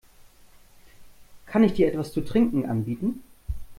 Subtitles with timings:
[1.45, 3.21] Kann ich dir etwas zu trinken anbieten?